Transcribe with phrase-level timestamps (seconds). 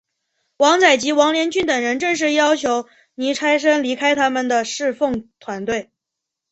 [0.57, 5.91] 王载及王连俊等人正式要求倪柝声离开他们的事奉团队。